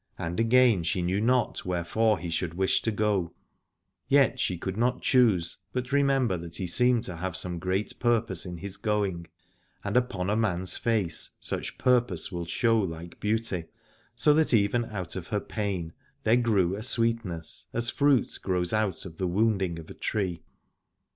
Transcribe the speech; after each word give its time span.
And 0.17 0.39
again 0.39 0.81
she 0.81 1.03
knew 1.03 1.21
not 1.21 1.63
where 1.63 1.85
fore 1.85 2.17
he 2.17 2.31
should 2.31 2.55
wish 2.55 2.81
to 2.81 2.91
go, 2.91 3.35
yet 4.07 4.39
she 4.39 4.57
could 4.57 4.75
not 4.75 5.03
choose 5.03 5.57
but 5.73 5.91
remember 5.91 6.37
that 6.37 6.55
he 6.55 6.65
seemed 6.65 7.03
to 7.03 7.17
have 7.17 7.37
some 7.37 7.59
great 7.59 7.99
purpose 7.99 8.43
in 8.43 8.57
his 8.57 8.77
going; 8.77 9.27
and 9.83 9.95
upon 9.95 10.31
a 10.31 10.35
man's 10.35 10.75
face 10.75 11.29
such 11.39 11.77
purpose 11.77 12.31
will 12.31 12.47
show 12.47 12.79
like 12.79 13.19
beauty, 13.19 13.65
so 14.15 14.33
that 14.33 14.55
even 14.55 14.85
out 14.85 15.15
of 15.15 15.27
her 15.27 15.39
pain 15.39 15.93
there 16.23 16.35
grew 16.35 16.75
a 16.75 16.81
sweetness, 16.81 17.67
as 17.71 17.91
fruit 17.91 18.39
grows 18.41 18.73
out 18.73 19.05
of 19.05 19.17
the 19.17 19.27
wounding 19.27 19.77
of 19.77 19.87
a 19.91 19.93
tree. 19.93 20.41